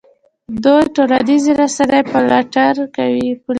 دوی 0.63 0.83
ټولنیزې 0.95 1.51
رسنۍ 1.61 2.01
فلټر 2.11 2.75
کوي. 2.95 3.31